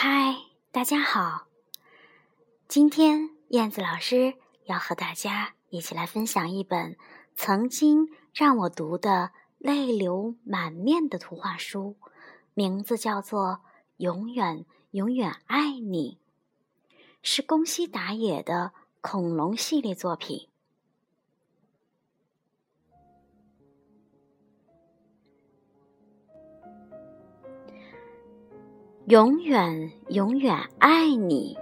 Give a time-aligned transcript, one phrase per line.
[0.00, 0.36] 嗨，
[0.70, 1.48] 大家好！
[2.68, 4.34] 今天燕子老师
[4.66, 6.96] 要和大家一起来分享一本
[7.34, 11.96] 曾经让我读的泪流满面的图画书，
[12.54, 13.44] 名字叫做
[13.96, 16.18] 《永远永远爱你》，
[17.20, 20.47] 是宫西达也的恐龙系列作品。
[29.08, 31.56] 永远永远爱你。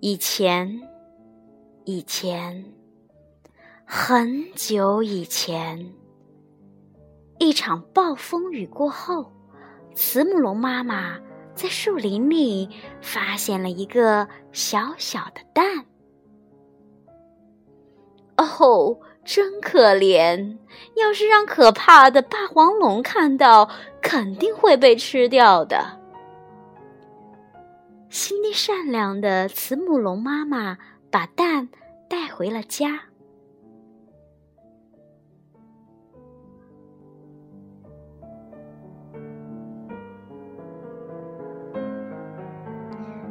[0.00, 0.82] 以前，
[1.86, 2.62] 以前，
[3.86, 5.94] 很久以前，
[7.38, 9.32] 一场暴风雨过后，
[9.94, 11.18] 慈母龙妈妈
[11.54, 12.68] 在树林里
[13.00, 15.86] 发现了一个小小的蛋。
[18.36, 18.98] 哦。
[19.26, 20.56] 真可怜！
[20.94, 23.68] 要是让可怕的霸王龙看到，
[24.00, 25.98] 肯定会被吃掉的。
[28.08, 30.78] 心地善良的慈母龙妈妈
[31.10, 31.68] 把蛋
[32.08, 33.00] 带回了家。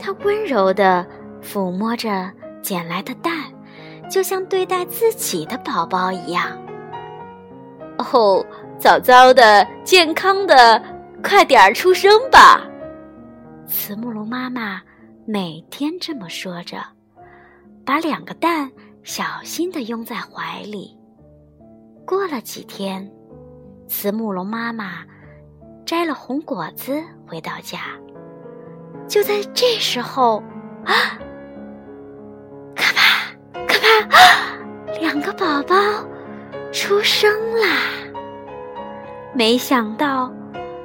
[0.00, 1.06] 她温柔的
[1.40, 2.28] 抚摸着
[2.60, 3.55] 捡来的蛋。
[4.08, 6.56] 就像对待自己的宝宝一样。
[7.98, 8.44] 哦，
[8.78, 10.82] 早早的、健康的，
[11.22, 12.60] 快点儿出生吧！
[13.66, 14.80] 慈母龙妈妈
[15.24, 16.78] 每天这么说着，
[17.84, 18.70] 把两个蛋
[19.02, 20.96] 小心的拥在怀里。
[22.06, 23.10] 过了几天，
[23.88, 25.04] 慈母龙妈妈
[25.84, 27.80] 摘了红果子回到家。
[29.08, 30.42] 就在这时候，
[30.84, 31.18] 啊！
[35.38, 35.76] 宝宝
[36.72, 37.66] 出生啦！
[39.34, 40.32] 没想到，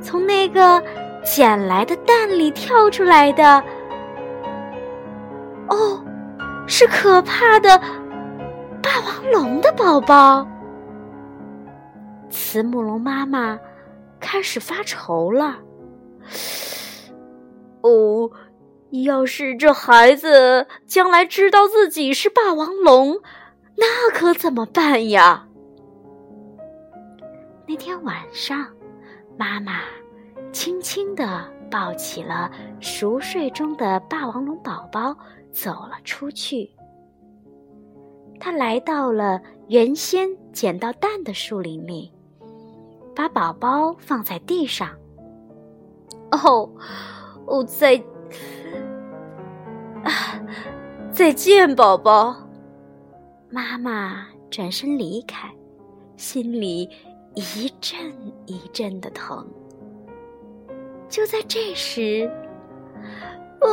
[0.00, 0.82] 从那个
[1.24, 3.62] 捡来的蛋里跳出来的，
[5.68, 6.04] 哦，
[6.66, 7.78] 是可怕的
[8.82, 10.44] 霸王龙的宝宝。
[12.28, 13.56] 慈母龙妈妈
[14.18, 15.56] 开始发愁了。
[17.82, 18.28] 哦，
[19.04, 23.20] 要是这孩子将来知道自己是霸王龙，
[23.76, 25.48] 那可怎么办呀？
[27.66, 28.66] 那天晚上，
[29.36, 29.80] 妈妈
[30.52, 32.50] 轻轻地抱起了
[32.80, 35.16] 熟睡中的霸王龙宝宝，
[35.50, 36.70] 走了出去。
[38.38, 42.12] 她来到了原先捡到蛋的树林里，
[43.14, 44.90] 把宝宝放在地上。
[46.30, 46.68] 哦，
[47.46, 47.96] 哦，再
[50.02, 50.10] 啊，
[51.12, 52.36] 再见，宝宝。
[53.54, 55.52] 妈妈转身离开，
[56.16, 56.88] 心里
[57.34, 58.10] 一阵
[58.46, 59.46] 一阵的疼。
[61.06, 62.32] 就在这时，
[63.60, 63.68] 啊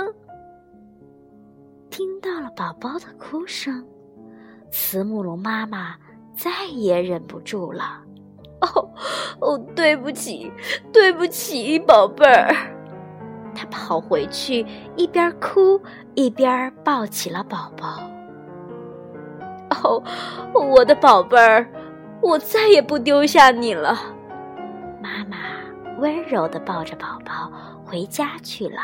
[0.00, 0.06] 啊！
[1.90, 3.86] 听到了宝宝的哭声，
[4.70, 5.94] 慈母龙妈妈
[6.34, 8.02] 再也忍不住了。
[8.62, 8.90] 哦
[9.40, 10.50] 哦，对不起，
[10.90, 12.73] 对不起，宝贝儿。
[13.54, 14.66] 他跑回去，
[14.96, 15.80] 一边哭
[16.14, 18.02] 一边抱起了宝宝。
[19.82, 20.02] 哦，
[20.54, 21.66] 我的宝贝儿，
[22.20, 23.96] 我再也不丢下你了。
[25.02, 25.36] 妈妈
[25.98, 27.52] 温柔的抱着宝宝
[27.84, 28.80] 回家去了。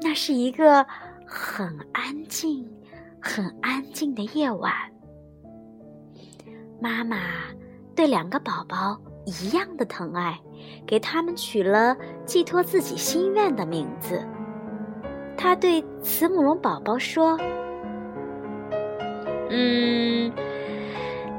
[0.00, 0.84] 那是一个
[1.26, 2.68] 很安静、
[3.20, 4.72] 很安静的夜晚。
[6.80, 7.18] 妈妈
[7.96, 9.00] 对两个宝宝。
[9.24, 10.38] 一样的疼爱，
[10.86, 14.22] 给他们取了寄托自己心愿的名字。
[15.36, 17.38] 他对慈母龙宝宝说
[19.50, 20.32] ：“嗯，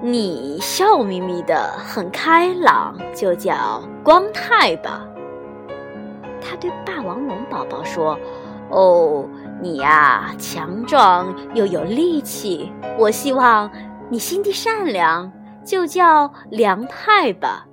[0.01, 5.07] 你笑眯眯的，很开朗，就叫光太吧。”
[6.41, 8.17] 他对霸王龙宝宝说
[8.69, 9.27] ：“哦，
[9.61, 13.69] 你呀，强壮又有力气，我希望
[14.09, 15.31] 你心地善良，
[15.63, 17.67] 就叫梁太吧。”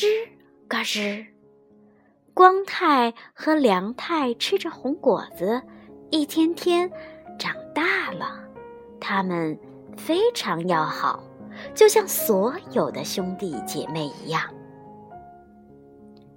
[0.00, 0.06] 吱
[0.66, 1.26] 嘎吱，
[2.32, 5.60] 光太和梁太吃着红果子，
[6.08, 6.90] 一天天
[7.38, 8.42] 长大了。
[8.98, 9.58] 他们
[9.98, 11.22] 非常要好，
[11.74, 14.42] 就像所有的兄弟姐妹一样。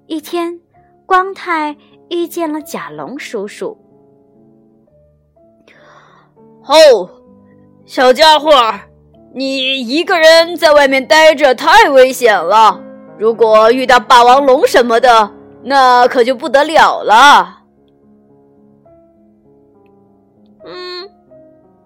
[0.08, 0.60] 一天，
[1.06, 1.78] 光太
[2.10, 3.78] 遇见了甲龙叔叔。
[6.66, 7.10] 哦，
[7.86, 8.52] 小家伙，
[9.34, 12.84] 你一个人在外面待着太危险了。
[13.18, 15.32] 如果遇到霸王龙什么的，
[15.64, 17.60] 那可就不得了了。
[20.66, 21.10] 嗯，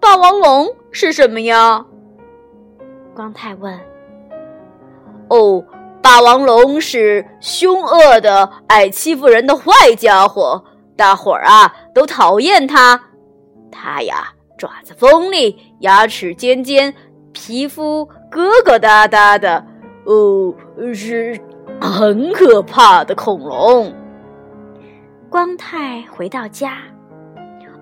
[0.00, 1.84] 霸王龙是什么呀？
[3.14, 3.78] 光太问。
[5.28, 5.62] 哦，
[6.00, 10.64] 霸王龙是凶恶的、爱欺负人的坏家伙，
[10.96, 13.00] 大伙儿啊都讨厌它。
[13.70, 16.94] 它呀，爪子锋利，牙齿尖尖，
[17.32, 19.64] 皮肤疙疙瘩瘩的，
[20.04, 20.54] 哦，
[20.94, 21.40] 是
[21.80, 23.94] 很可怕的恐龙。
[25.30, 26.78] 光太回到家，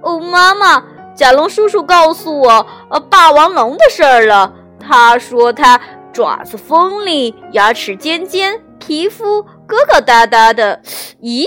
[0.02, 0.82] 哦，妈妈，
[1.14, 4.52] 甲龙叔叔告诉我，呃，霸王龙的事儿了。
[4.78, 5.80] 他说他。
[6.12, 10.80] 爪子锋利，牙齿尖尖，皮肤疙疙瘩瘩的。
[11.20, 11.44] 咦，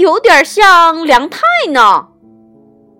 [0.00, 1.38] 有点像梁太
[1.70, 2.08] 呢。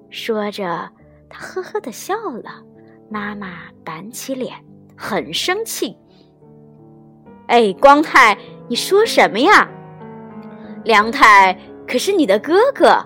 [0.09, 0.89] 说着，
[1.29, 2.63] 他呵呵的笑了。
[3.11, 3.49] 妈妈
[3.85, 4.55] 板起脸，
[4.97, 5.97] 很生气。
[7.49, 8.37] 哎，光太，
[8.69, 9.69] 你说什么呀？
[10.85, 12.99] 梁太可是你的哥哥，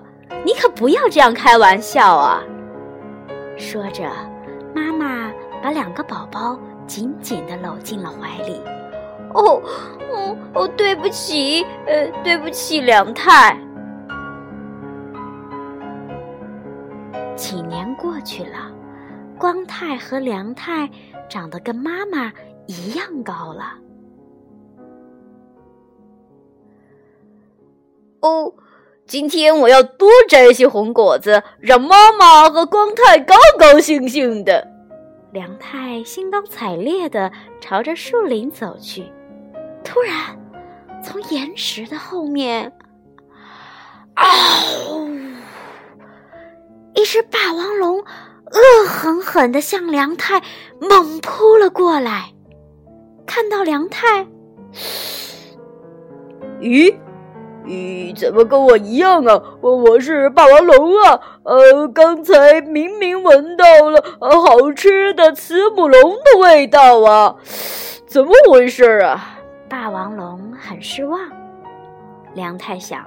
[0.45, 2.43] 你可不要这样开玩笑啊！
[3.57, 4.09] 说着，
[4.73, 6.59] 妈妈把两个宝宝。
[6.87, 8.61] 紧紧的搂进了怀里。
[9.33, 9.61] 哦，
[10.11, 13.57] 哦，哦，对不起，呃，对不起，梁太。
[17.33, 18.69] 几年过去了，
[19.37, 20.89] 光太和梁太
[21.29, 22.29] 长得跟妈妈
[22.65, 23.73] 一样高了。
[28.21, 28.53] 哦，
[29.05, 34.67] 今天我要多摘些红果子，让妈妈和光太高高兴兴的。
[35.33, 39.11] 梁太兴高采烈地朝着树林走去，
[39.83, 40.37] 突然，
[41.03, 42.71] 从岩石的后面，
[44.15, 44.25] 嗷！
[46.93, 50.43] 一只霸王龙恶狠狠地向梁太
[50.79, 52.33] 猛扑了过来。
[53.25, 54.27] 看到梁太，
[56.59, 56.93] 咦？
[57.71, 59.41] 你怎么跟我一样啊？
[59.61, 61.39] 我我是霸王龙啊！
[61.43, 67.37] 呃，刚才明明闻到了好吃的慈母龙的味道啊，
[68.05, 69.39] 怎么回事啊？
[69.69, 71.17] 霸王龙很失望。
[72.33, 73.05] 梁太想，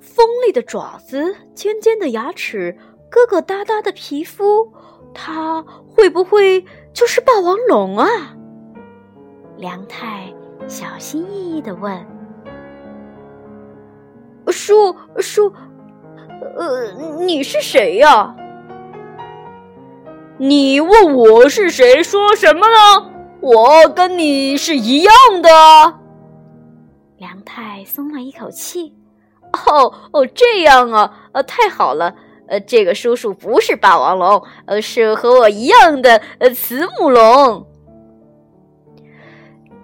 [0.00, 2.76] 锋利的爪子，尖尖的牙齿，
[3.08, 4.72] 疙疙瘩瘩的皮肤，
[5.14, 8.08] 它会不会就是霸王龙啊？
[9.56, 10.34] 梁太。
[10.66, 12.06] 小心翼翼的问
[14.48, 15.52] ：“叔叔，
[16.56, 16.92] 呃，
[17.24, 18.34] 你是谁呀？
[20.38, 23.10] 你问我是谁，说什么呢？
[23.40, 25.48] 我跟你是一样的。”
[27.16, 28.92] 梁太松了一口气。
[29.52, 32.14] 哦哦，这样啊，呃，太好了，
[32.48, 37.66] 呃，这个叔叔不是霸王龙，呃，是和我一样的呃慈母龙。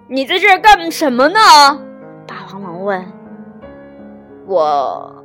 [0.07, 1.39] 你在这儿干什么呢？
[2.27, 3.05] 霸王龙问。
[4.45, 5.23] 我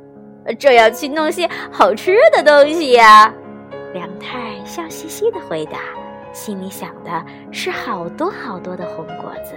[0.57, 3.33] 正要去弄些好吃的东西呀。
[3.93, 5.79] 梁太笑嘻嘻的回答，
[6.31, 9.55] 心里想的是好多好多的红果子。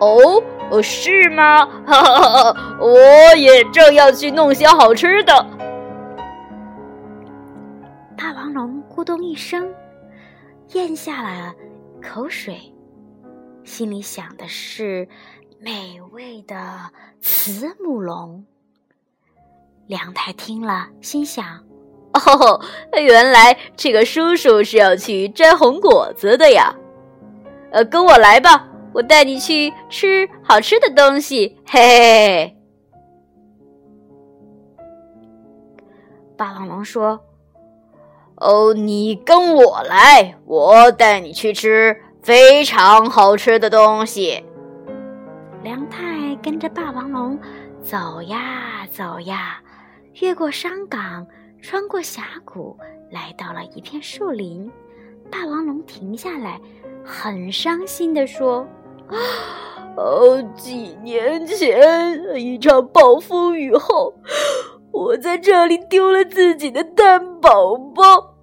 [0.00, 1.64] 哦，哦，是吗？
[1.86, 2.76] 哈哈哈！
[2.80, 2.98] 我
[3.36, 5.46] 也正要去弄些好吃的。
[8.16, 9.72] 霸王龙咕咚一声，
[10.72, 11.54] 咽下了
[12.02, 12.71] 口水。
[13.64, 15.08] 心里想的是
[15.60, 18.44] 美味的慈母龙。
[19.86, 21.44] 梁太听了，心想
[22.14, 22.60] ：“哦，
[22.92, 26.74] 原来这个叔叔是要去摘红果子的呀！
[27.72, 32.56] 呃，跟我来吧，我带你去吃好吃的东西。”嘿嘿嘿。
[36.36, 37.20] 霸王龙说
[38.36, 44.42] ：“哦，你跟我来，我带你去吃。”非常好吃的东西。
[45.62, 47.38] 梁太跟着霸王龙
[47.82, 49.60] 走呀走呀，
[50.20, 51.26] 越过山岗，
[51.60, 52.76] 穿过峡谷，
[53.10, 54.70] 来到了一片树林。
[55.30, 56.60] 霸王龙停下来，
[57.04, 58.66] 很伤心地说
[59.96, 61.80] ：“哦，几年前
[62.36, 64.14] 一场暴风雨后，
[64.92, 68.34] 我在这里丢了自己的蛋宝宝。”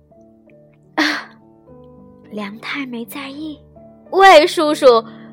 [2.31, 3.59] 梁太没在意。
[4.11, 4.87] 喂，叔叔，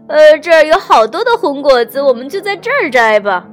[0.09, 3.47] 呃，这儿有好多的红果子，我们就在这儿摘吧。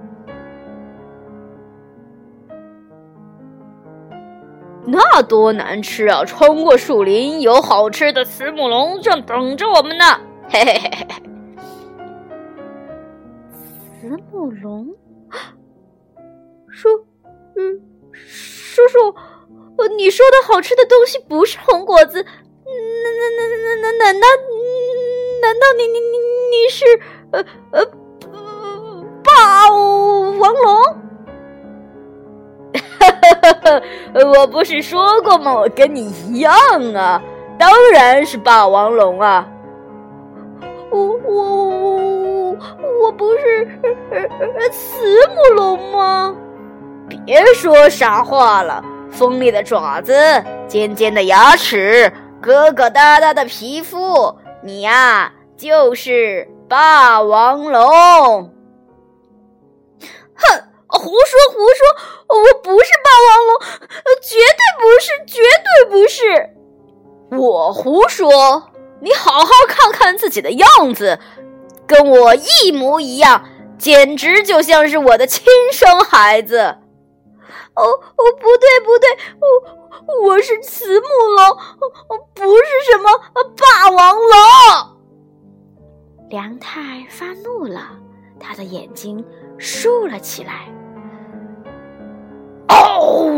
[4.86, 6.26] 那多难吃啊！
[6.26, 10.04] 穿过树林，有好吃的慈母龙正等着我们呢。
[10.50, 11.08] 嘿嘿嘿嘿。
[14.02, 14.88] 慈母龙，
[16.70, 16.90] 叔，
[17.56, 17.80] 嗯，
[18.12, 19.16] 叔叔，
[19.96, 24.28] 你说的好吃的东西不是红果子，那那那那那那那？
[25.44, 26.16] 难道你你你
[26.52, 26.86] 你是
[27.32, 27.86] 呃呃
[29.22, 29.70] 霸
[30.40, 30.82] 王龙？
[33.00, 33.12] 哈
[33.62, 33.82] 哈
[34.40, 35.54] 我不是说过吗？
[35.54, 36.54] 我跟你一样
[36.96, 37.22] 啊，
[37.60, 39.46] 当然是霸王龙啊！
[40.90, 41.44] 我我
[42.52, 42.58] 我
[43.04, 43.68] 我不是
[44.72, 46.34] 慈母龙吗？
[47.26, 48.82] 别说傻话了，
[49.12, 50.14] 锋利的爪子，
[50.68, 52.10] 尖尖的牙齿，
[52.42, 54.34] 疙疙瘩瘩的皮肤，
[54.64, 57.84] 你呀就是霸王龙。
[60.36, 61.86] 哼，胡说胡说！
[62.30, 63.60] 我不是霸王龙，
[64.22, 66.50] 绝对不是，绝对不是！
[67.38, 68.72] 我胡说？
[69.02, 71.20] 你好好看看自己的样子，
[71.86, 73.44] 跟我一模一样，
[73.78, 75.44] 简直就像是我的亲
[75.74, 76.58] 生孩子。
[77.76, 79.10] 哦哦，不对不对，
[79.42, 79.83] 我
[80.24, 81.08] 我是慈母
[81.38, 81.58] 龙，
[82.34, 83.10] 不是什么
[83.58, 84.98] 霸王龙。
[86.30, 87.92] 梁太发怒了，
[88.40, 89.24] 他的眼睛
[89.58, 90.68] 竖了起来。
[92.70, 93.30] 哦！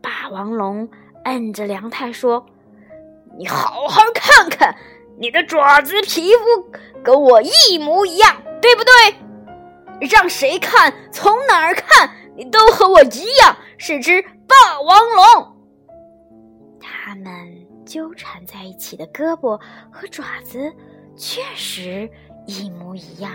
[0.00, 0.88] 霸王龙
[1.24, 2.46] 摁着梁太说
[3.36, 4.76] ：“你好好看看，
[5.18, 6.70] 你的爪子、皮肤
[7.02, 10.08] 跟我一模一样，对不对？
[10.08, 12.08] 让谁看，从哪儿看，
[12.38, 15.56] 你都和我一样是只霸王龙。”
[16.80, 20.72] 他们纠缠在一起的胳膊和爪子
[21.16, 22.08] 确实
[22.46, 23.30] 一模一样，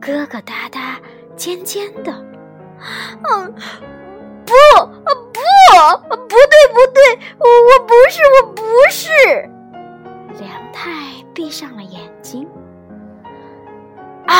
[0.00, 1.00] 疙疙瘩瘩、
[1.34, 2.12] 尖尖的。
[3.24, 3.54] 嗯。
[4.44, 4.52] 不，
[4.84, 4.92] 不，
[6.08, 6.36] 不对，
[6.74, 7.00] 不对，
[7.38, 9.08] 我我不是，我不是。
[10.38, 12.46] 梁太闭上了眼睛。
[14.26, 14.34] 嗷！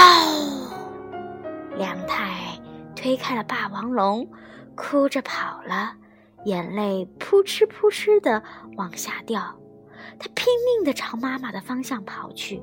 [3.12, 4.26] 推开了霸王龙，
[4.74, 5.92] 哭着跑了，
[6.46, 8.42] 眼泪扑哧扑哧的
[8.78, 9.54] 往下掉。
[10.18, 12.62] 他拼命的朝妈妈的方向跑去。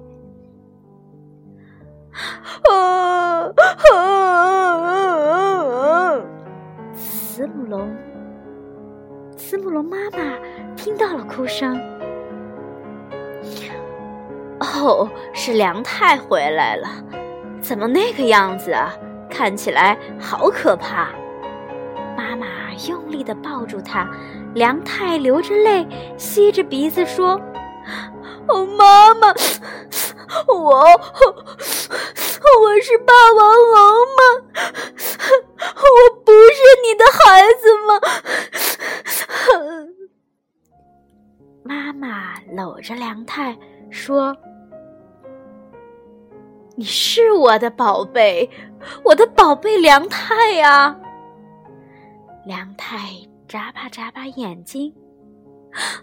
[2.11, 2.17] 啊
[2.67, 3.53] 啊
[3.93, 6.19] 啊！
[6.95, 7.95] 慈母龙，
[9.37, 10.17] 慈母龙妈妈
[10.75, 11.79] 听到了哭声。
[14.59, 16.89] 哦，是梁太回来了，
[17.61, 18.91] 怎么那个样子啊？
[19.39, 21.07] 看起来好可怕。
[22.17, 22.45] 妈妈
[22.89, 24.05] 用力的抱住他，
[24.53, 27.39] 梁太流着泪，吸着鼻子说
[28.49, 29.29] ：“哦，妈妈，
[30.45, 33.79] 我我是霸王龙
[34.17, 34.23] 吗？
[35.73, 37.97] 我不是你的孩子吗？”
[41.63, 43.57] 妈妈搂着梁太
[43.89, 44.35] 说
[46.79, 48.49] ：“你是我的宝贝，
[49.03, 50.97] 我的宝贝梁太呀。”
[52.47, 52.99] 梁太
[53.49, 54.93] 眨巴眨巴眼睛，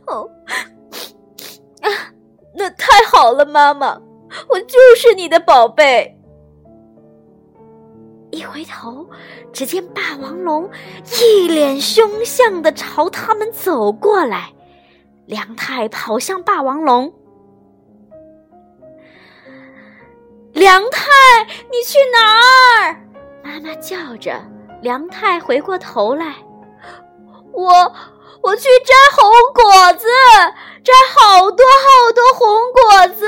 [0.06, 0.28] 哦，
[1.80, 1.88] 啊，
[2.54, 3.98] 那太好了，妈妈，
[4.50, 6.14] 我就是你的宝贝。
[8.30, 9.08] 一回头，
[9.54, 10.68] 只见霸王龙
[11.22, 14.52] 一脸凶相的朝他们走过来。
[15.24, 17.10] 梁太跑向霸王龙，
[20.56, 21.02] 梁太，
[21.70, 22.96] 你去哪儿？
[23.44, 24.42] 妈妈叫着。
[24.80, 26.34] 梁太回过头来，
[27.52, 27.92] 我
[28.40, 30.06] 我去摘红果子，
[30.82, 33.26] 摘好多好多红果子。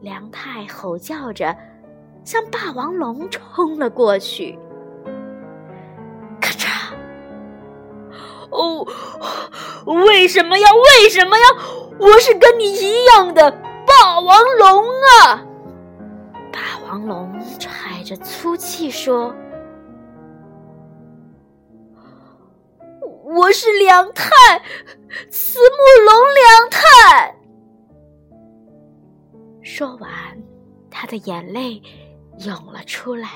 [0.00, 1.56] 梁太吼叫着，
[2.24, 4.58] 向霸王龙冲了过去。
[6.40, 6.94] 咔嚓！
[8.50, 8.84] 哦，
[10.06, 10.68] 为什么呀？
[10.72, 11.44] 为什么呀？
[12.00, 13.50] 我是跟你一样的
[14.28, 14.84] 王龙
[15.24, 15.42] 啊！
[16.52, 19.34] 霸王龙喘着粗气说
[23.24, 24.26] ：“我是梁太，
[25.30, 27.34] 慈母龙梁太。”
[29.64, 30.10] 说完，
[30.90, 31.82] 他的眼泪
[32.40, 33.30] 涌了出来。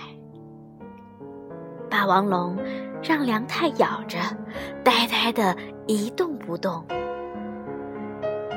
[1.89, 2.55] 霸王龙
[3.03, 4.19] 让梁太咬着，
[4.85, 5.57] 呆呆的
[5.87, 6.85] 一动不动。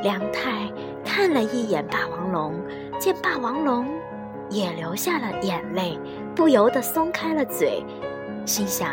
[0.03, 0.69] 梁太
[1.05, 2.53] 看了一眼霸王龙，
[3.00, 3.88] 见霸王龙。
[4.47, 6.00] 也流下了眼泪，
[6.35, 7.83] 不由得松开了嘴，
[8.45, 8.91] 心想：“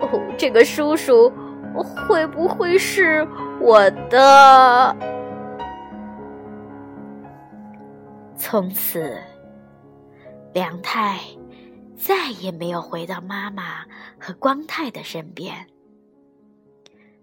[0.00, 1.32] 哦，这个叔叔
[1.74, 3.26] 会不会是
[3.60, 4.96] 我的？”
[8.38, 9.18] 从此，
[10.52, 11.18] 梁太
[11.96, 13.84] 再也没有回到妈妈
[14.16, 15.66] 和光太的身边。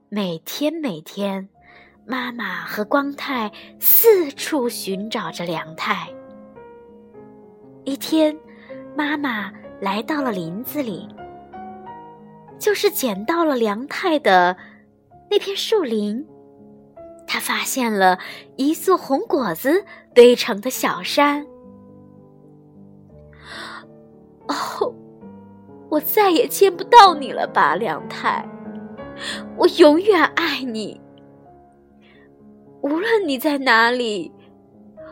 [0.10, 1.48] 每天每天，
[2.10, 6.08] 妈妈和光太四处寻找着梁太。
[7.84, 8.34] 一天，
[8.96, 11.06] 妈妈来到了林子里，
[12.58, 14.56] 就是捡到了梁太的
[15.30, 16.26] 那片树林。
[17.28, 18.18] 她发现了
[18.56, 19.84] 一座红果子
[20.14, 21.46] 堆成的小山。
[24.48, 24.56] 哦，
[25.90, 28.48] 我我再也见不到你了吧，梁太？
[29.58, 31.02] 我永远爱你，
[32.82, 34.32] 无论你在哪里，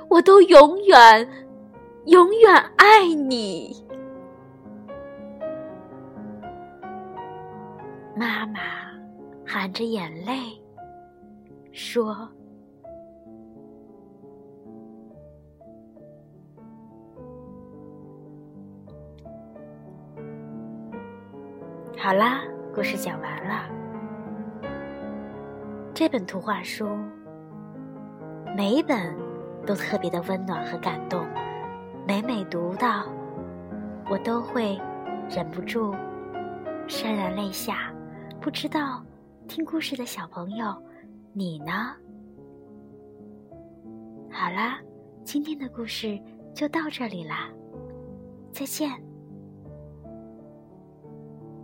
[0.10, 1.28] 我都永远、
[2.06, 3.76] 永远爱你。
[8.16, 8.60] 妈妈
[9.46, 10.62] 含着眼泪
[11.72, 12.28] 说。
[21.98, 22.44] 好啦，
[22.74, 23.66] 故事讲完了。
[25.94, 26.88] 这本图画书，
[28.56, 29.14] 每一本
[29.68, 31.28] 都特别的温暖和感动。
[32.08, 33.04] 每每读到，
[34.10, 34.80] 我都会
[35.30, 35.94] 忍不住
[36.88, 37.94] 潸然泪下。
[38.40, 39.04] 不知道
[39.46, 40.74] 听故事的小朋友，
[41.34, 41.94] 你呢？
[44.32, 44.80] 好啦，
[45.26, 46.18] 今天的故事
[46.54, 47.50] 就到这里啦，
[48.54, 49.05] 再见。